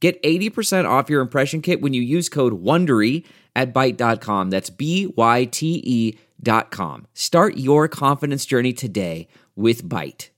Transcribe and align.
Get 0.00 0.22
80% 0.22 0.88
off 0.88 1.10
your 1.10 1.20
impression 1.20 1.60
kit 1.60 1.80
when 1.80 1.92
you 1.92 2.02
use 2.02 2.28
code 2.28 2.62
WONDERY 2.62 3.24
at 3.56 3.74
Byte.com. 3.74 4.50
That's 4.50 4.70
B-Y-T-E 4.70 6.18
dot 6.40 6.70
com. 6.70 7.06
Start 7.14 7.56
your 7.56 7.88
confidence 7.88 8.46
journey 8.46 8.72
today 8.72 9.26
with 9.56 9.88
Byte. 9.88 10.28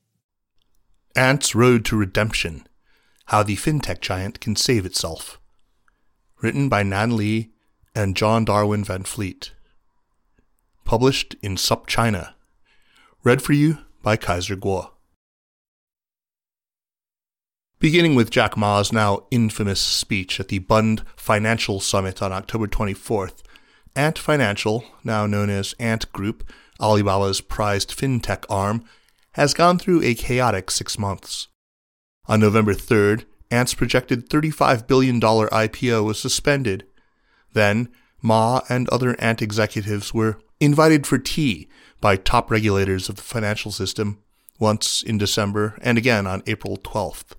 Ant's 1.14 1.54
Road 1.54 1.84
to 1.86 1.96
Redemption 1.96 2.66
How 3.26 3.42
the 3.42 3.56
FinTech 3.56 4.00
Giant 4.00 4.40
Can 4.40 4.56
Save 4.56 4.86
Itself. 4.86 5.38
Written 6.40 6.68
by 6.70 6.82
Nan 6.82 7.16
Li 7.16 7.50
and 7.94 8.16
John 8.16 8.46
Darwin 8.46 8.82
Van 8.82 9.02
Fleet. 9.02 9.52
Published 10.86 11.36
in 11.42 11.56
SupChina. 11.56 12.32
Read 13.22 13.42
for 13.42 13.52
you 13.52 13.78
by 14.02 14.16
Kaiser 14.16 14.56
Kuo. 14.56 14.92
Beginning 17.80 18.14
with 18.14 18.30
Jack 18.30 18.58
Ma's 18.58 18.92
now 18.92 19.24
infamous 19.30 19.80
speech 19.80 20.38
at 20.38 20.48
the 20.48 20.58
Bund 20.58 21.02
Financial 21.16 21.80
Summit 21.80 22.20
on 22.20 22.30
October 22.30 22.66
24th, 22.66 23.42
Ant 23.96 24.18
Financial, 24.18 24.84
now 25.02 25.24
known 25.24 25.48
as 25.48 25.74
Ant 25.78 26.12
Group, 26.12 26.44
Alibaba's 26.78 27.40
prized 27.40 27.96
fintech 27.96 28.44
arm, 28.50 28.84
has 29.32 29.54
gone 29.54 29.78
through 29.78 30.02
a 30.02 30.14
chaotic 30.14 30.70
six 30.70 30.98
months. 30.98 31.48
On 32.26 32.38
November 32.38 32.74
3rd, 32.74 33.24
Ant's 33.50 33.72
projected 33.72 34.28
$35 34.28 34.86
billion 34.86 35.18
IPO 35.18 36.04
was 36.04 36.20
suspended. 36.20 36.84
Then, 37.54 37.88
Ma 38.20 38.60
and 38.68 38.90
other 38.90 39.18
Ant 39.18 39.40
executives 39.40 40.12
were 40.12 40.38
invited 40.60 41.06
for 41.06 41.16
tea 41.16 41.66
by 41.98 42.16
top 42.16 42.50
regulators 42.50 43.08
of 43.08 43.16
the 43.16 43.22
financial 43.22 43.72
system, 43.72 44.22
once 44.58 45.02
in 45.02 45.16
December 45.16 45.78
and 45.80 45.96
again 45.96 46.26
on 46.26 46.42
April 46.46 46.76
12th. 46.76 47.36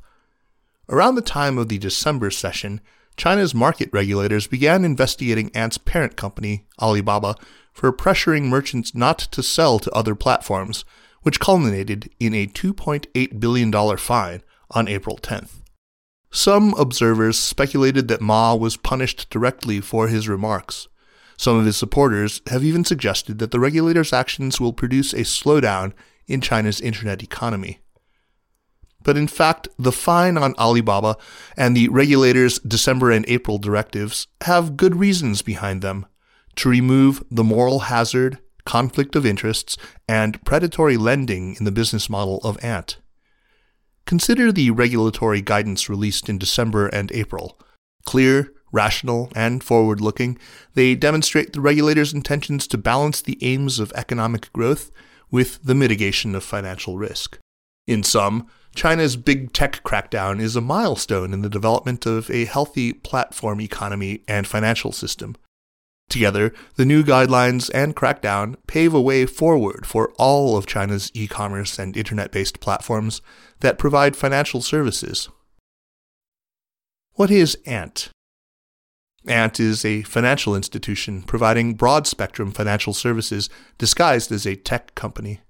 Around 0.89 1.15
the 1.15 1.21
time 1.21 1.57
of 1.57 1.69
the 1.69 1.77
December 1.77 2.31
session, 2.31 2.81
China's 3.17 3.53
market 3.53 3.89
regulators 3.93 4.47
began 4.47 4.83
investigating 4.83 5.51
Ant's 5.55 5.77
parent 5.77 6.15
company, 6.15 6.65
Alibaba, 6.81 7.35
for 7.73 7.93
pressuring 7.93 8.43
merchants 8.45 8.95
not 8.95 9.19
to 9.19 9.43
sell 9.43 9.79
to 9.79 9.91
other 9.91 10.15
platforms, 10.15 10.83
which 11.21 11.39
culminated 11.39 12.09
in 12.19 12.33
a 12.33 12.47
$2.8 12.47 13.39
billion 13.39 13.97
fine 13.97 14.41
on 14.71 14.87
April 14.87 15.17
10th. 15.17 15.61
Some 16.31 16.73
observers 16.75 17.37
speculated 17.37 18.07
that 18.07 18.21
Ma 18.21 18.55
was 18.55 18.77
punished 18.77 19.29
directly 19.29 19.81
for 19.81 20.07
his 20.07 20.29
remarks. 20.29 20.87
Some 21.37 21.57
of 21.57 21.65
his 21.65 21.75
supporters 21.75 22.41
have 22.47 22.63
even 22.63 22.85
suggested 22.85 23.39
that 23.39 23.51
the 23.51 23.59
regulator's 23.59 24.13
actions 24.13 24.59
will 24.59 24.73
produce 24.73 25.11
a 25.11 25.21
slowdown 25.21 25.93
in 26.27 26.39
China's 26.39 26.79
internet 26.79 27.21
economy. 27.21 27.79
But 29.03 29.17
in 29.17 29.27
fact, 29.27 29.67
the 29.77 29.91
fine 29.91 30.37
on 30.37 30.55
Alibaba 30.57 31.17
and 31.57 31.75
the 31.75 31.89
regulator's 31.89 32.59
December 32.59 33.11
and 33.11 33.25
April 33.27 33.57
directives 33.57 34.27
have 34.41 34.77
good 34.77 34.95
reasons 34.95 35.41
behind 35.41 35.81
them 35.81 36.05
to 36.57 36.69
remove 36.69 37.23
the 37.31 37.43
moral 37.43 37.79
hazard, 37.79 38.39
conflict 38.65 39.15
of 39.15 39.25
interests, 39.25 39.77
and 40.07 40.43
predatory 40.45 40.97
lending 40.97 41.55
in 41.55 41.65
the 41.65 41.71
business 41.71 42.09
model 42.09 42.39
of 42.43 42.63
Ant. 42.63 42.97
Consider 44.05 44.51
the 44.51 44.71
regulatory 44.71 45.41
guidance 45.41 45.89
released 45.89 46.27
in 46.27 46.37
December 46.37 46.87
and 46.87 47.11
April. 47.11 47.59
Clear, 48.05 48.51
rational, 48.71 49.31
and 49.35 49.63
forward 49.63 50.01
looking, 50.01 50.37
they 50.73 50.95
demonstrate 50.95 51.53
the 51.53 51.61
regulator's 51.61 52.13
intentions 52.13 52.67
to 52.67 52.77
balance 52.77 53.21
the 53.21 53.37
aims 53.41 53.79
of 53.79 53.91
economic 53.95 54.51
growth 54.53 54.91
with 55.29 55.63
the 55.63 55.75
mitigation 55.75 56.35
of 56.35 56.43
financial 56.43 56.97
risk. 56.97 57.37
In 57.87 58.03
sum, 58.03 58.47
China's 58.75 59.15
big 59.15 59.53
tech 59.53 59.83
crackdown 59.83 60.39
is 60.39 60.55
a 60.55 60.61
milestone 60.61 61.33
in 61.33 61.41
the 61.41 61.49
development 61.49 62.05
of 62.05 62.29
a 62.29 62.45
healthy 62.45 62.93
platform 62.93 63.59
economy 63.59 64.23
and 64.27 64.47
financial 64.47 64.91
system. 64.91 65.35
Together, 66.09 66.53
the 66.75 66.85
new 66.85 67.03
guidelines 67.03 67.69
and 67.73 67.95
crackdown 67.95 68.55
pave 68.67 68.93
a 68.93 69.01
way 69.01 69.25
forward 69.25 69.85
for 69.85 70.11
all 70.17 70.57
of 70.57 70.65
China's 70.65 71.09
e 71.13 71.27
commerce 71.27 71.79
and 71.79 71.95
internet 71.95 72.31
based 72.31 72.59
platforms 72.59 73.21
that 73.61 73.77
provide 73.77 74.15
financial 74.15 74.61
services. 74.61 75.29
What 77.13 77.31
is 77.31 77.57
Ant? 77.65 78.09
Ant 79.27 79.59
is 79.59 79.85
a 79.85 80.01
financial 80.03 80.55
institution 80.55 81.21
providing 81.21 81.75
broad 81.75 82.07
spectrum 82.07 82.51
financial 82.51 82.93
services 82.93 83.49
disguised 83.77 84.31
as 84.31 84.47
a 84.47 84.55
tech 84.55 84.95
company. 84.95 85.41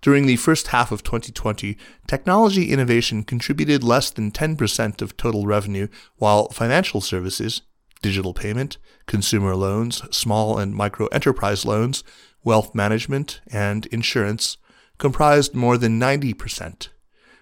During 0.00 0.26
the 0.26 0.36
first 0.36 0.68
half 0.68 0.92
of 0.92 1.02
2020, 1.02 1.76
technology 2.06 2.70
innovation 2.70 3.24
contributed 3.24 3.82
less 3.82 4.10
than 4.10 4.30
10% 4.30 5.02
of 5.02 5.16
total 5.16 5.46
revenue, 5.46 5.88
while 6.16 6.48
financial 6.50 7.00
services, 7.00 7.62
digital 8.00 8.32
payment, 8.32 8.78
consumer 9.06 9.56
loans, 9.56 10.02
small 10.16 10.58
and 10.58 10.74
micro 10.74 11.06
enterprise 11.08 11.64
loans, 11.64 12.04
wealth 12.44 12.74
management, 12.74 13.40
and 13.50 13.86
insurance 13.86 14.56
comprised 14.98 15.54
more 15.54 15.76
than 15.76 15.98
90%, 15.98 16.88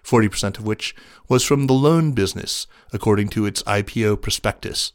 40% 0.03 0.57
of 0.57 0.65
which 0.65 0.95
was 1.29 1.43
from 1.43 1.67
the 1.67 1.73
loan 1.73 2.13
business, 2.13 2.65
according 2.91 3.29
to 3.29 3.45
its 3.45 3.61
IPO 3.63 4.21
prospectus. 4.21 4.93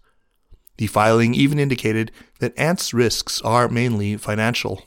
The 0.78 0.86
filing 0.86 1.34
even 1.34 1.58
indicated 1.58 2.10
that 2.40 2.58
Ant's 2.58 2.94
risks 2.94 3.40
are 3.42 3.68
mainly 3.68 4.16
financial. 4.16 4.84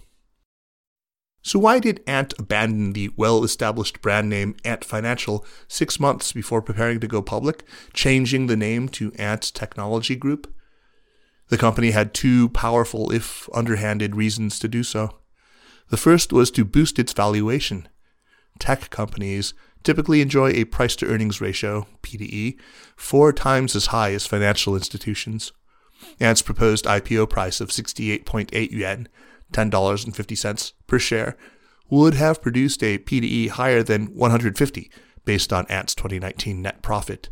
So, 1.46 1.60
why 1.60 1.78
did 1.78 2.02
Ant 2.08 2.34
abandon 2.40 2.94
the 2.94 3.12
well 3.16 3.44
established 3.44 4.02
brand 4.02 4.28
name 4.28 4.56
Ant 4.66 4.84
Financial 4.84 5.46
six 5.68 6.00
months 6.00 6.34
before 6.34 6.60
preparing 6.60 7.00
to 7.02 7.08
go 7.08 7.22
public, 7.22 7.64
changing 7.94 8.48
the 8.48 8.58
name 8.58 8.90
to 8.90 9.14
Ant 9.20 9.54
Technology 9.54 10.16
Group? 10.16 10.52
The 11.50 11.60
company 11.60 11.92
had 11.92 12.16
two 12.16 12.50
powerful, 12.50 13.12
if 13.12 13.48
underhanded, 13.54 14.16
reasons 14.16 14.58
to 14.58 14.68
do 14.68 14.82
so. 14.82 15.20
The 15.90 15.98
first 15.98 16.34
was 16.34 16.50
to 16.50 16.66
boost 16.66 16.98
its 16.98 17.14
valuation. 17.14 17.90
Tech 18.58 18.90
companies 18.90 19.54
typically 19.84 20.22
enjoy 20.22 20.50
a 20.50 20.66
price 20.66 20.96
to 20.96 21.06
earnings 21.06 21.42
ratio, 21.42 21.86
P/E, 22.02 22.58
four 22.96 23.32
times 23.32 23.76
as 23.76 23.88
high 23.88 24.14
as 24.14 24.26
financial 24.26 24.76
institutions. 24.76 25.52
Ant's 26.20 26.42
proposed 26.42 26.86
IPO 26.86 27.30
price 27.30 27.62
of 27.62 27.70
68.8 27.70 28.72
yuan 28.72 29.08
$10.50 29.54 30.74
per 30.88 31.00
share, 31.00 31.38
would 31.90 32.16
have 32.16 32.42
produced 32.42 32.84
a 32.84 32.98
P/E 32.98 33.48
higher 33.48 33.84
than 33.84 34.08
150 34.08 34.92
based 35.24 35.54
on 35.54 35.66
Ant's 35.68 35.96
2019 35.96 36.62
net 36.62 36.82
profit. 36.82 37.30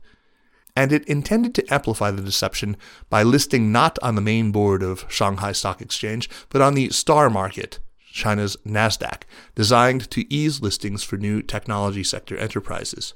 And 0.76 0.92
it 0.92 1.06
intended 1.06 1.54
to 1.56 1.74
amplify 1.74 2.12
the 2.12 2.22
deception 2.22 2.78
by 3.10 3.22
listing 3.24 3.72
not 3.72 4.00
on 4.02 4.16
the 4.16 4.22
main 4.22 4.52
board 4.52 4.82
of 4.82 5.06
Shanghai 5.08 5.52
Stock 5.52 5.82
Exchange, 5.82 6.30
but 6.50 6.62
on 6.62 6.74
the 6.74 6.90
Star 6.90 7.30
Market, 7.30 7.80
China's 8.12 8.58
NASDAQ, 8.66 9.22
designed 9.56 10.10
to 10.12 10.32
ease 10.34 10.62
listings 10.62 11.04
for 11.04 11.18
new 11.18 11.42
technology 11.42 12.04
sector 12.04 12.38
enterprises. 12.38 13.14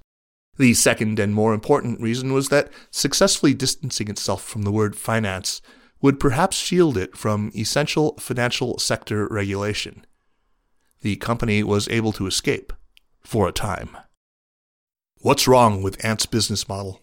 The 0.57 0.74
second 0.74 1.19
and 1.19 1.34
more 1.34 1.53
important 1.53 2.02
reason 2.02 2.34
was 2.34 2.50
that 2.50 2.72
successfully 2.90 3.53
distancing 3.53 4.07
itself 4.07 4.44
from 4.44 4.63
the 4.63 4.71
word 4.71 4.95
finance 4.95 5.62
would 6.01 6.19
perhaps 6.19 6.57
shield 6.57 6.97
it 6.97 7.17
from 7.17 7.51
essential 7.55 8.15
financial 8.19 8.77
sector 8.77 9.27
regulation. 9.27 10.05
The 11.01 11.15
company 11.15 11.63
was 11.63 11.88
able 11.89 12.11
to 12.13 12.27
escape 12.27 12.73
for 13.21 13.47
a 13.47 13.51
time. 13.51 13.95
What's 15.21 15.47
wrong 15.47 15.81
with 15.81 16.03
Ant's 16.05 16.25
business 16.25 16.67
model? 16.67 17.01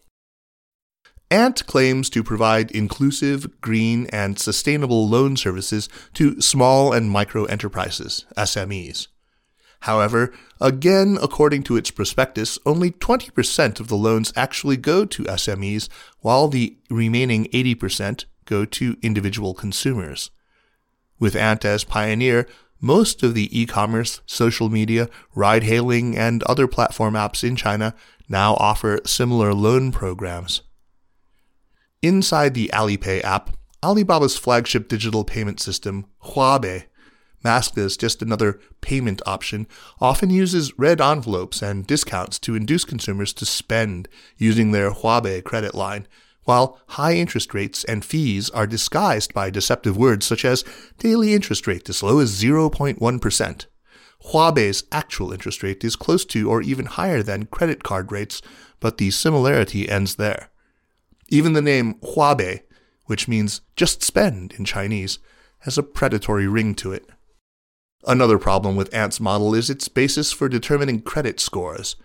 Ant 1.31 1.67
claims 1.67 2.11
to 2.11 2.23
provide 2.23 2.71
inclusive, 2.71 3.61
green, 3.61 4.07
and 4.13 4.39
sustainable 4.39 5.09
loan 5.09 5.37
services 5.37 5.89
to 6.15 6.41
small 6.41 6.93
and 6.93 7.11
micro 7.11 7.45
enterprises, 7.47 8.25
SMEs. 8.37 9.09
However, 9.81 10.33
again, 10.61 11.19
according 11.21 11.65
to 11.65 11.77
its 11.77 11.91
prospectus, 11.91 12.59
only 12.65 12.91
20% 12.91 13.81
of 13.81 13.89
the 13.89 13.97
loans 13.97 14.33
actually 14.37 14.77
go 14.77 15.05
to 15.05 15.25
SMEs, 15.25 15.89
while 16.21 16.49
the 16.49 16.79
remaining 16.89 17.47
80% 17.47 18.25
go 18.45 18.65
to 18.65 18.97
individual 19.03 19.55
consumers. 19.55 20.31
With 21.19 21.37
Ant 21.37 21.65
as 21.65 21.85
pioneer, 21.85 22.47
most 22.81 23.23
of 23.23 23.35
the 23.35 23.49
e-commerce, 23.59 24.21
social 24.27 24.69
media, 24.69 25.09
ride-hailing, 25.35 26.19
and 26.19 26.43
other 26.43 26.67
platform 26.67 27.15
apps 27.15 27.43
in 27.43 27.57
China 27.57 27.95
now 28.29 28.55
offer 28.55 29.01
similar 29.07 29.55
loan 29.55 29.91
programs. 29.93 30.63
Inside 32.03 32.55
the 32.55 32.71
Alipay 32.75 33.23
app, 33.25 33.57
Alibaba's 33.83 34.37
flagship 34.37 34.89
digital 34.89 35.25
payment 35.25 35.61
system, 35.61 36.07
Huabei, 36.25 36.85
masked 37.43 37.79
as 37.79 37.97
just 37.97 38.23
another 38.23 38.59
payment 38.81 39.21
option, 39.27 39.67
often 40.01 40.31
uses 40.31 40.79
red 40.79 41.01
envelopes 41.01 41.63
and 41.63 41.87
discounts 41.87 42.39
to 42.41 42.55
induce 42.55 42.85
consumers 42.85 43.33
to 43.35 43.47
spend 43.47 44.09
using 44.39 44.73
their 44.73 44.91
Huabei 44.91 45.45
credit 45.45 45.75
line, 45.75 46.09
while 46.45 46.79
high 46.89 47.15
interest 47.15 47.55
rates 47.55 47.85
and 47.85 48.05
fees 48.05 48.51
are 48.51 48.67
disguised 48.67 49.35
by 49.35 49.51
deceptive 49.51 49.97
words 49.97 50.27
such 50.27 50.45
as 50.45 50.65
daily 50.99 51.35
interest 51.35 51.67
rate 51.67 51.89
as 51.89 52.03
low 52.03 52.21
as 52.21 52.31
0.1%. 52.31 53.67
Huabei's 54.27 54.85
actual 54.91 55.33
interest 55.33 55.63
rate 55.63 55.85
is 55.85 55.97
close 55.97 56.25
to 56.27 56.51
or 56.51 56.63
even 56.63 56.87
higher 56.87 57.23
than 57.23 57.47
credit 57.47 57.83
card 57.83 58.11
rates, 58.11 58.41
but 58.81 58.99
the 58.99 59.11
similarity 59.11 59.89
ends 59.89 60.17
there. 60.17 60.51
Even 61.29 61.53
the 61.53 61.63
name 61.63 61.95
Huabei, 61.95 62.63
which 63.07 63.29
means 63.29 63.61
just 63.77 64.03
spend 64.03 64.53
in 64.55 64.65
Chinese, 64.65 65.19
has 65.61 65.77
a 65.77 65.83
predatory 65.83 66.47
ring 66.47 66.75
to 66.77 66.93
it. 66.93 67.09
Another 68.07 68.39
problem 68.39 68.77
with 68.77 68.95
Ant's 68.95 69.21
model 69.21 69.55
is 69.55 69.71
its 69.71 69.89
basis 69.89 70.33
for 70.33 70.49
determining 70.49 71.01
credit 71.01 71.41
scores. 71.41 71.97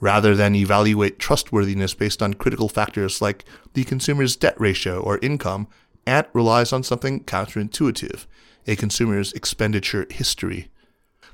Rather 0.00 0.34
than 0.34 0.54
evaluate 0.54 1.18
trustworthiness 1.18 1.94
based 1.94 2.22
on 2.22 2.34
critical 2.34 2.68
factors 2.68 3.22
like 3.22 3.44
the 3.74 3.84
consumer's 3.84 4.36
debt 4.36 4.58
ratio 4.60 5.00
or 5.00 5.18
income, 5.18 5.68
Ant 6.06 6.28
relies 6.32 6.72
on 6.72 6.82
something 6.82 7.24
counterintuitive 7.24 8.26
a 8.66 8.76
consumer's 8.76 9.32
expenditure 9.32 10.06
history. 10.10 10.68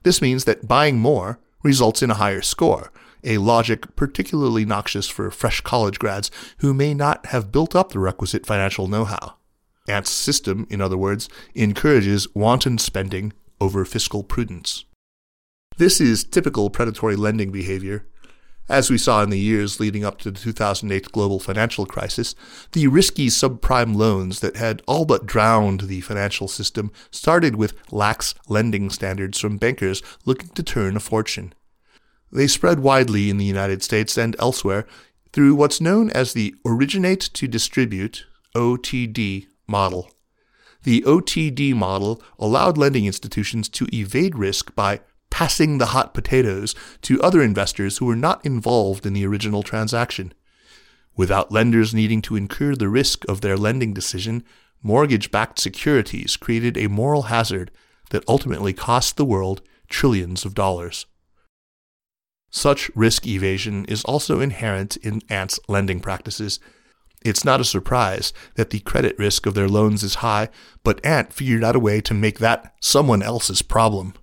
This 0.03 0.20
means 0.20 0.44
that 0.44 0.69
buying 0.69 0.99
more 0.99 1.38
results 1.62 2.03
in 2.03 2.11
a 2.11 2.14
higher 2.14 2.43
score, 2.43 2.93
a 3.25 3.38
logic 3.38 3.94
particularly 3.97 4.64
noxious 4.64 5.09
for 5.09 5.31
fresh 5.31 5.61
college 5.61 5.99
grads 5.99 6.31
who 6.59 6.75
may 6.75 6.93
not 6.93 7.26
have 7.26 7.53
built 7.53 7.75
up 7.75 7.93
the 7.93 7.99
requisite 7.99 8.44
financial 8.44 8.88
know 8.88 9.05
how. 9.05 9.35
Ant's 9.88 10.11
system, 10.11 10.67
in 10.70 10.81
other 10.81 10.97
words, 10.97 11.29
encourages 11.55 12.32
wanton 12.35 12.79
spending 12.79 13.32
over 13.61 13.85
fiscal 13.85 14.23
prudence. 14.23 14.85
This 15.76 16.00
is 16.00 16.25
typical 16.25 16.69
predatory 16.70 17.17
lending 17.17 17.50
behavior. 17.50 18.06
As 18.69 18.91
we 18.91 18.97
saw 18.97 19.23
in 19.23 19.31
the 19.31 19.38
years 19.38 19.81
leading 19.81 20.05
up 20.05 20.19
to 20.19 20.31
the 20.31 20.38
2008 20.38 21.11
global 21.11 21.41
financial 21.41 21.85
crisis, 21.85 22.35
the 22.73 22.87
risky 22.87 23.26
subprime 23.26 23.97
loans 23.97 24.41
that 24.41 24.56
had 24.56 24.82
all 24.87 25.05
but 25.05 25.26
drowned 25.26 25.82
the 25.82 26.00
financial 26.00 26.47
system 26.49 26.93
started 27.11 27.56
with 27.56 27.75
lax 27.91 28.35
lending 28.49 28.88
standards 28.88 29.38
from 29.38 29.59
bankers 29.59 30.03
looking 30.25 30.50
to 30.50 30.62
turn 30.62 30.97
a 30.97 31.00
fortune. 31.00 31.53
They 32.31 32.47
spread 32.47 32.81
widely 32.81 33.29
in 33.29 33.37
the 33.37 33.44
United 33.44 33.82
States 33.82 34.17
and 34.17 34.37
elsewhere 34.38 34.87
through 35.32 35.55
what's 35.55 35.81
known 35.81 36.11
as 36.11 36.32
the 36.32 36.55
Originate 36.64 37.20
to 37.35 37.49
Distribute 37.49 38.26
OTD 38.55 39.49
model. 39.67 40.11
The 40.85 41.03
OTD 41.03 41.75
model 41.75 42.23
allowed 42.38 42.79
lending 42.79 43.06
institutions 43.06 43.69
to 43.70 43.87
evade 43.93 44.37
risk 44.37 44.75
by 44.75 45.00
passing 45.32 45.79
the 45.79 45.87
hot 45.87 46.14
potatoes 46.14 46.75
to 47.00 47.20
other 47.20 47.43
investors 47.43 47.99
who 47.99 48.06
were 48.06 48.14
not 48.14 48.44
involved 48.46 49.05
in 49.05 49.14
the 49.14 49.26
original 49.26 49.64
transaction. 49.64 50.32
Without 51.17 51.50
lenders 51.50 51.93
needing 51.93 52.23
to 52.23 52.37
incur 52.37 52.76
the 52.76 52.88
risk 52.88 53.25
of 53.29 53.40
their 53.40 53.56
lending 53.56 53.93
decision, 53.93 54.44
mortgage 54.82 55.31
backed 55.31 55.58
securities 55.58 56.37
created 56.37 56.76
a 56.76 56.88
moral 56.88 57.23
hazard 57.23 57.70
that 58.11 58.25
ultimately 58.29 58.73
cost 58.73 59.17
the 59.17 59.25
world 59.25 59.61
trillions 59.88 60.44
of 60.44 60.55
dollars. 60.55 61.06
Such 62.50 62.90
risk 62.94 63.26
evasion 63.26 63.87
is 63.87 64.05
also 64.05 64.40
inherent 64.40 64.96
in 64.99 65.23
Ant's 65.28 65.58
lending 65.67 66.00
practices 66.00 66.61
it's 67.25 67.44
not 67.44 67.61
a 67.61 67.64
surprise 67.64 68.32
that 68.56 68.70
the 68.70 68.81
credit 68.81 69.19
risk 69.19 69.46
of 69.46 69.55
their 69.55 69.69
loans 69.69 70.02
is 70.02 70.17
high, 70.17 70.49
but 70.82 71.05
Ant 71.05 71.32
figured 71.32 71.62
out 71.62 71.76
a 71.76 71.81
way 71.81 72.00
to 72.00 72.14
make 72.14 72.38
that 72.38 72.75
someone 72.81 73.23
else's 73.23 73.62
problem. 73.62 74.14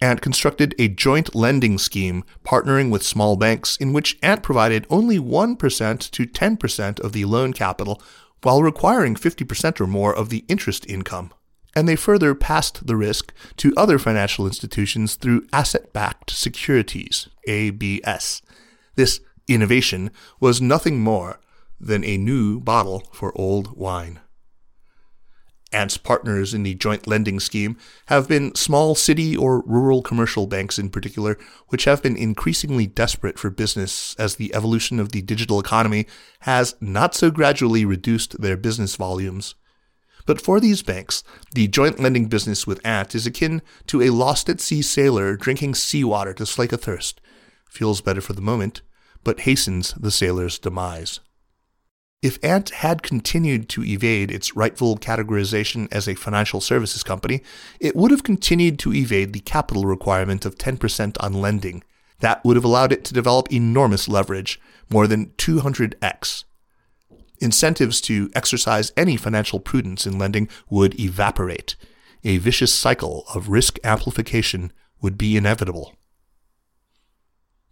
Ant 0.00 0.20
constructed 0.20 0.74
a 0.78 0.88
joint 0.88 1.34
lending 1.34 1.78
scheme 1.78 2.24
partnering 2.44 2.90
with 2.90 3.02
small 3.02 3.36
banks 3.36 3.76
in 3.76 3.92
which 3.92 4.18
Ant 4.22 4.42
provided 4.42 4.86
only 4.90 5.18
1% 5.18 6.10
to 6.10 6.26
10% 6.26 7.00
of 7.00 7.12
the 7.12 7.24
loan 7.24 7.52
capital 7.52 8.02
while 8.42 8.62
requiring 8.62 9.14
50% 9.14 9.80
or 9.80 9.86
more 9.86 10.14
of 10.14 10.28
the 10.28 10.44
interest 10.48 10.86
income. 10.88 11.32
And 11.74 11.88
they 11.88 11.96
further 11.96 12.34
passed 12.34 12.86
the 12.86 12.96
risk 12.96 13.32
to 13.56 13.74
other 13.76 13.98
financial 13.98 14.46
institutions 14.46 15.14
through 15.14 15.46
asset 15.52 15.92
backed 15.92 16.30
securities, 16.30 17.28
ABS. 17.48 18.42
This 18.94 19.20
innovation 19.48 20.10
was 20.40 20.60
nothing 20.60 21.00
more 21.00 21.40
than 21.80 22.04
a 22.04 22.16
new 22.16 22.60
bottle 22.60 23.02
for 23.12 23.36
old 23.38 23.76
wine. 23.76 24.20
Ant's 25.76 25.98
partners 25.98 26.54
in 26.54 26.62
the 26.62 26.74
joint 26.74 27.06
lending 27.06 27.38
scheme 27.38 27.76
have 28.06 28.26
been 28.26 28.54
small 28.54 28.94
city 28.94 29.36
or 29.36 29.62
rural 29.66 30.00
commercial 30.00 30.46
banks 30.46 30.78
in 30.78 30.88
particular, 30.88 31.36
which 31.68 31.84
have 31.84 32.02
been 32.02 32.16
increasingly 32.16 32.86
desperate 32.86 33.38
for 33.38 33.50
business 33.50 34.16
as 34.18 34.36
the 34.36 34.54
evolution 34.54 34.98
of 34.98 35.12
the 35.12 35.20
digital 35.20 35.60
economy 35.60 36.06
has 36.40 36.74
not 36.80 37.14
so 37.14 37.30
gradually 37.30 37.84
reduced 37.84 38.40
their 38.40 38.56
business 38.56 38.96
volumes. 38.96 39.54
But 40.24 40.40
for 40.40 40.60
these 40.60 40.82
banks, 40.82 41.22
the 41.52 41.68
joint 41.68 42.00
lending 42.00 42.26
business 42.28 42.66
with 42.66 42.84
Ant 42.84 43.14
is 43.14 43.26
akin 43.26 43.60
to 43.88 44.00
a 44.00 44.08
lost 44.08 44.48
at 44.48 44.62
sea 44.62 44.80
sailor 44.80 45.36
drinking 45.36 45.74
seawater 45.74 46.32
to 46.34 46.46
slake 46.46 46.72
a 46.72 46.78
thirst. 46.78 47.20
Feels 47.68 48.00
better 48.00 48.22
for 48.22 48.32
the 48.32 48.40
moment, 48.40 48.80
but 49.22 49.40
hastens 49.40 49.92
the 49.92 50.10
sailor's 50.10 50.58
demise. 50.58 51.20
If 52.22 52.42
Ant 52.42 52.70
had 52.70 53.02
continued 53.02 53.68
to 53.70 53.84
evade 53.84 54.30
its 54.30 54.56
rightful 54.56 54.96
categorization 54.96 55.86
as 55.92 56.08
a 56.08 56.14
financial 56.14 56.60
services 56.60 57.02
company, 57.02 57.42
it 57.78 57.94
would 57.94 58.10
have 58.10 58.22
continued 58.22 58.78
to 58.80 58.94
evade 58.94 59.32
the 59.32 59.40
capital 59.40 59.84
requirement 59.84 60.44
of 60.44 60.56
10% 60.56 61.16
on 61.20 61.34
lending. 61.34 61.84
That 62.20 62.42
would 62.44 62.56
have 62.56 62.64
allowed 62.64 62.92
it 62.92 63.04
to 63.04 63.14
develop 63.14 63.52
enormous 63.52 64.08
leverage, 64.08 64.58
more 64.88 65.06
than 65.06 65.26
200x. 65.36 66.44
Incentives 67.38 68.00
to 68.02 68.30
exercise 68.34 68.92
any 68.96 69.16
financial 69.16 69.60
prudence 69.60 70.06
in 70.06 70.18
lending 70.18 70.48
would 70.70 70.98
evaporate. 70.98 71.76
A 72.24 72.38
vicious 72.38 72.72
cycle 72.72 73.24
of 73.34 73.50
risk 73.50 73.78
amplification 73.84 74.72
would 75.02 75.18
be 75.18 75.36
inevitable. 75.36 75.92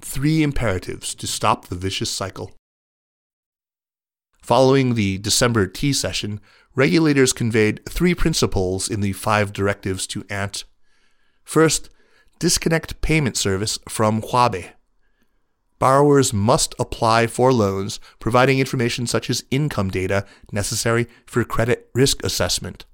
Three 0.02 0.42
imperatives 0.42 1.14
to 1.14 1.26
stop 1.26 1.66
the 1.66 1.76
vicious 1.76 2.10
cycle. 2.10 2.52
Following 4.44 4.92
the 4.92 5.16
December 5.16 5.66
tea 5.66 5.94
session, 5.94 6.38
regulators 6.74 7.32
conveyed 7.32 7.80
three 7.88 8.14
principles 8.14 8.90
in 8.90 9.00
the 9.00 9.14
five 9.14 9.54
directives 9.54 10.06
to 10.08 10.26
ANT. 10.28 10.64
First, 11.44 11.88
disconnect 12.38 13.00
payment 13.00 13.38
service 13.38 13.78
from 13.88 14.20
Huabei. 14.20 14.72
Borrowers 15.78 16.34
must 16.34 16.74
apply 16.78 17.26
for 17.26 17.54
loans 17.54 18.00
providing 18.18 18.58
information 18.58 19.06
such 19.06 19.30
as 19.30 19.46
income 19.50 19.88
data 19.88 20.26
necessary 20.52 21.06
for 21.24 21.42
credit 21.44 21.88
risk 21.94 22.22
assessment. 22.22 22.84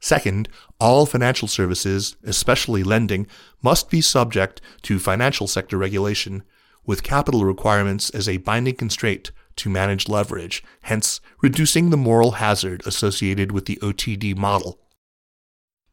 Second, 0.00 0.48
all 0.80 1.04
financial 1.04 1.48
services, 1.48 2.16
especially 2.24 2.82
lending, 2.82 3.26
must 3.62 3.90
be 3.90 4.00
subject 4.00 4.62
to 4.80 4.98
financial 4.98 5.48
sector 5.48 5.76
regulation, 5.76 6.44
with 6.86 7.02
capital 7.02 7.44
requirements 7.44 8.08
as 8.08 8.26
a 8.26 8.38
binding 8.38 8.76
constraint 8.76 9.32
to 9.56 9.70
manage 9.70 10.08
leverage, 10.08 10.62
hence 10.82 11.20
reducing 11.42 11.90
the 11.90 11.96
moral 11.96 12.32
hazard 12.32 12.82
associated 12.86 13.52
with 13.52 13.66
the 13.66 13.78
OTD 13.82 14.36
model. 14.36 14.78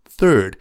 Third, 0.06 0.58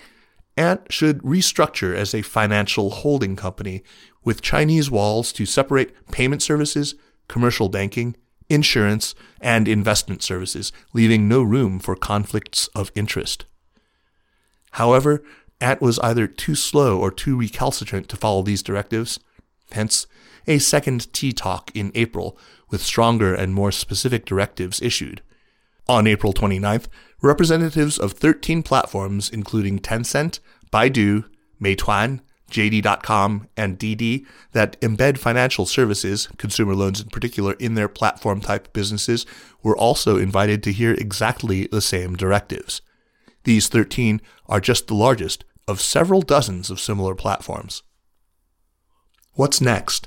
Ant 0.56 0.92
should 0.92 1.23
restructure 1.23 1.94
as 1.94 2.14
a 2.14 2.23
financial 2.23 2.90
holding 2.90 3.37
company 3.37 3.82
with 4.25 4.42
Chinese 4.42 4.90
walls 4.90 5.32
to 5.32 5.47
separate 5.47 5.94
payment 6.11 6.42
services, 6.42 6.94
commercial 7.28 7.68
banking, 7.68 8.16
insurance, 8.49 9.14
and 9.40 9.66
investment 9.66 10.23
services, 10.23 10.73
leaving 10.92 11.26
no 11.26 11.42
room 11.42 11.78
for 11.78 11.97
conflicts 11.97 12.68
of 12.68 12.92
interest. 12.94 13.47
However, 14.73 15.23
Ant 15.61 15.80
was 15.80 15.99
either 16.00 16.26
too 16.26 16.54
slow 16.54 16.99
or 16.99 17.11
too 17.11 17.37
recalcitrant 17.37 18.09
to 18.09 18.16
follow 18.16 18.42
these 18.42 18.62
directives. 18.62 19.21
Hence, 19.71 20.06
a 20.46 20.58
second 20.58 21.12
tea 21.12 21.32
talk 21.32 21.70
in 21.75 21.92
April 21.94 22.38
with 22.70 22.82
stronger 22.82 23.34
and 23.34 23.54
more 23.54 23.72
specific 23.72 24.25
directives 24.25 24.80
issued. 24.82 25.22
On 25.88 26.06
April 26.06 26.32
29th, 26.32 26.87
representatives 27.20 27.99
of 27.99 28.12
13 28.12 28.62
platforms, 28.62 29.28
including 29.28 29.78
Tencent, 29.78 30.40
Baidu, 30.72 31.25
Meituan, 31.61 32.20
JD.com, 32.50 33.49
and 33.56 33.78
Didi, 33.78 34.26
that 34.52 34.80
embed 34.80 35.18
financial 35.18 35.66
services, 35.66 36.28
consumer 36.37 36.75
loans 36.75 37.00
in 37.00 37.08
particular, 37.08 37.54
in 37.54 37.75
their 37.75 37.88
platform 37.88 38.40
type 38.40 38.72
businesses, 38.72 39.26
were 39.62 39.76
also 39.76 40.16
invited 40.16 40.62
to 40.62 40.72
hear 40.72 40.92
exactly 40.92 41.66
the 41.66 41.80
same 41.80 42.14
directives. 42.14 42.82
These 43.44 43.68
13 43.68 44.20
are 44.46 44.61
just 44.61 44.87
the 44.87 44.94
largest 44.94 45.44
of 45.66 45.80
several 45.80 46.22
dozens 46.22 46.70
of 46.70 46.80
similar 46.80 47.14
platforms. 47.14 47.82
What's 49.34 49.61
next? 49.61 50.06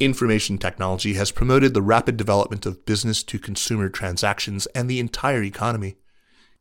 Information 0.00 0.56
technology 0.56 1.12
has 1.12 1.30
promoted 1.30 1.74
the 1.74 1.82
rapid 1.82 2.16
development 2.16 2.64
of 2.64 2.86
business 2.86 3.22
to 3.22 3.38
consumer 3.38 3.90
transactions 3.90 4.64
and 4.68 4.88
the 4.88 4.98
entire 4.98 5.42
economy. 5.42 5.96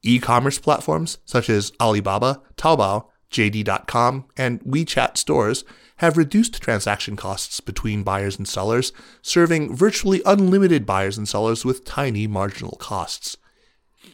E 0.04 0.20
commerce 0.20 0.60
platforms 0.60 1.20
such 1.24 1.50
as 1.50 1.72
Alibaba, 1.80 2.42
Taobao, 2.58 3.06
JD.com, 3.32 4.26
and 4.36 4.60
WeChat 4.64 5.16
stores 5.16 5.64
have 5.98 6.18
reduced 6.18 6.62
transaction 6.62 7.16
costs 7.16 7.62
between 7.62 8.04
buyers 8.04 8.38
and 8.38 8.46
sellers, 8.46 8.92
serving 9.22 9.74
virtually 9.74 10.22
unlimited 10.26 10.86
buyers 10.86 11.18
and 11.18 11.28
sellers 11.28 11.64
with 11.64 11.86
tiny 11.86 12.28
marginal 12.28 12.76
costs. 12.78 13.38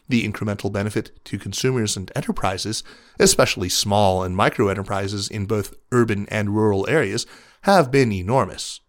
The 0.08 0.28
incremental 0.28 0.72
benefit 0.72 1.24
to 1.26 1.40
consumers 1.40 1.98
and 1.98 2.12
enterprises, 2.16 2.84
especially 3.20 3.70
small 3.70 4.22
and 4.22 4.36
micro 4.36 4.68
enterprises 4.68 5.28
in 5.30 5.48
both 5.48 5.74
urban 5.92 6.28
and 6.30 6.56
rural 6.56 6.88
areas, 6.88 7.26
have 7.62 7.90
been 7.90 8.12
enormous. 8.12 8.82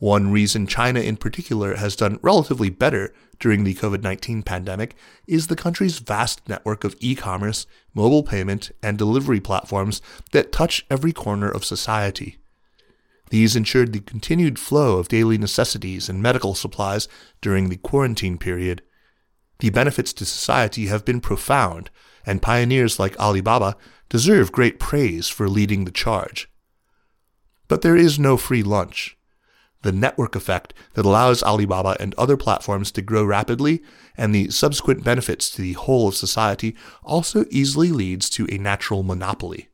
One 0.00 0.32
reason 0.32 0.66
China 0.66 0.98
in 1.00 1.18
particular 1.18 1.76
has 1.76 1.94
done 1.94 2.18
relatively 2.22 2.70
better 2.70 3.12
during 3.38 3.64
the 3.64 3.74
COVID 3.74 4.02
19 4.02 4.42
pandemic 4.42 4.96
is 5.26 5.46
the 5.46 5.56
country's 5.56 5.98
vast 5.98 6.48
network 6.48 6.84
of 6.84 6.96
e 7.00 7.14
commerce, 7.14 7.66
mobile 7.92 8.22
payment, 8.22 8.70
and 8.82 8.96
delivery 8.96 9.40
platforms 9.40 10.00
that 10.32 10.52
touch 10.52 10.86
every 10.90 11.12
corner 11.12 11.50
of 11.50 11.66
society. 11.66 12.38
These 13.28 13.54
ensured 13.54 13.92
the 13.92 14.00
continued 14.00 14.58
flow 14.58 14.96
of 14.98 15.08
daily 15.08 15.36
necessities 15.36 16.08
and 16.08 16.22
medical 16.22 16.54
supplies 16.54 17.06
during 17.42 17.68
the 17.68 17.76
quarantine 17.76 18.38
period. 18.38 18.80
The 19.58 19.68
benefits 19.68 20.14
to 20.14 20.24
society 20.24 20.86
have 20.86 21.04
been 21.04 21.20
profound, 21.20 21.90
and 22.24 22.40
pioneers 22.40 22.98
like 22.98 23.20
Alibaba 23.20 23.76
deserve 24.08 24.50
great 24.50 24.80
praise 24.80 25.28
for 25.28 25.46
leading 25.46 25.84
the 25.84 25.90
charge. 25.90 26.50
But 27.68 27.82
there 27.82 27.96
is 27.96 28.18
no 28.18 28.38
free 28.38 28.62
lunch 28.62 29.18
the 29.82 29.92
network 29.92 30.36
effect 30.36 30.74
that 30.94 31.06
allows 31.06 31.42
Alibaba 31.42 31.96
and 31.98 32.14
other 32.14 32.36
platforms 32.36 32.90
to 32.92 33.02
grow 33.02 33.24
rapidly, 33.24 33.82
and 34.16 34.34
the 34.34 34.50
subsequent 34.50 35.04
benefits 35.04 35.50
to 35.50 35.62
the 35.62 35.72
whole 35.72 36.08
of 36.08 36.14
society 36.14 36.76
also 37.02 37.44
easily 37.50 37.90
leads 37.90 38.28
to 38.30 38.46
a 38.50 38.58
natural 38.58 39.02
monopoly. 39.02 39.68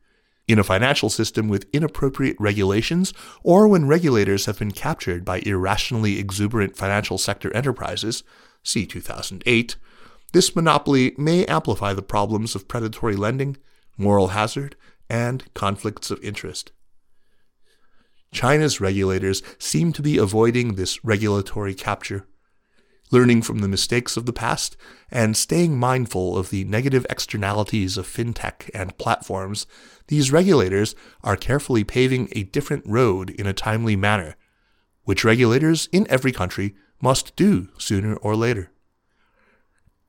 In 0.47 0.59
a 0.59 0.63
financial 0.63 1.09
system 1.09 1.49
with 1.49 1.67
inappropriate 1.73 2.37
regulations, 2.39 3.13
or 3.43 3.67
when 3.67 3.87
regulators 3.87 4.45
have 4.45 4.59
been 4.59 4.71
captured 4.71 5.25
by 5.25 5.39
irrationally 5.39 6.19
exuberant 6.19 6.77
financial 6.77 7.17
sector 7.17 7.53
enterprises, 7.53 8.23
see 8.63 8.85
2008, 8.85 9.75
this 10.31 10.55
monopoly 10.55 11.13
may 11.17 11.45
amplify 11.45 11.93
the 11.93 12.01
problems 12.01 12.55
of 12.55 12.67
predatory 12.67 13.17
lending, 13.17 13.57
moral 13.97 14.29
hazard, 14.29 14.77
and 15.09 15.53
conflicts 15.53 16.11
of 16.11 16.23
interest. 16.23 16.71
China's 18.37 18.79
regulators 18.79 19.41
seem 19.57 19.91
to 19.91 20.03
be 20.03 20.19
avoiding 20.19 20.75
this 20.75 21.03
regulatory 21.03 21.73
capture, 21.73 22.27
learning 23.09 23.41
from 23.41 23.57
the 23.57 23.67
mistakes 23.67 24.15
of 24.15 24.27
the 24.27 24.31
past 24.31 24.77
and 25.09 25.35
staying 25.35 25.79
mindful 25.79 26.37
of 26.37 26.51
the 26.51 26.63
negative 26.65 27.03
externalities 27.09 27.97
of 27.97 28.05
fintech 28.05 28.69
and 28.75 28.95
platforms. 28.99 29.65
These 30.09 30.31
regulators 30.31 30.93
are 31.23 31.35
carefully 31.35 31.83
paving 31.83 32.29
a 32.33 32.43
different 32.43 32.83
road 32.85 33.31
in 33.31 33.47
a 33.47 33.53
timely 33.53 33.95
manner, 33.95 34.35
which 35.03 35.25
regulators 35.25 35.89
in 35.91 36.05
every 36.07 36.31
country 36.31 36.75
must 37.01 37.35
do 37.35 37.69
sooner 37.79 38.17
or 38.17 38.35
later. 38.35 38.69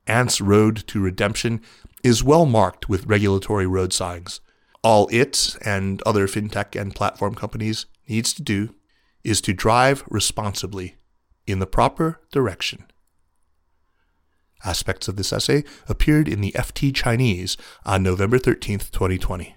Ant's 0.05 0.39
road 0.39 0.83
to 0.85 1.01
redemption 1.01 1.61
is 2.03 2.23
well 2.23 2.45
marked 2.45 2.87
with 2.87 3.07
regulatory 3.07 3.65
road 3.65 3.91
signs. 3.91 4.39
All 4.83 5.09
it 5.11 5.57
and 5.65 5.99
other 6.03 6.27
fintech 6.27 6.79
and 6.79 6.93
platform 6.93 7.33
companies 7.33 7.87
needs 8.09 8.33
to 8.33 8.41
do 8.41 8.75
is 9.23 9.41
to 9.41 9.53
drive 9.53 10.03
responsibly 10.09 10.95
in 11.45 11.59
the 11.59 11.67
proper 11.67 12.19
direction. 12.31 12.85
Aspects 14.65 15.07
of 15.07 15.15
this 15.15 15.31
essay 15.31 15.63
appeared 15.87 16.27
in 16.27 16.41
the 16.41 16.51
FT 16.51 16.93
Chinese 16.93 17.55
on 17.85 18.03
November 18.03 18.37
13, 18.37 18.79
2020. 18.79 19.55